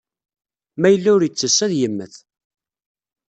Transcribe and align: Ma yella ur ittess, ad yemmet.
Ma 0.79 0.87
yella 0.89 1.09
ur 1.15 1.21
ittess, 1.27 1.57
ad 1.65 1.71
yemmet. 1.79 2.13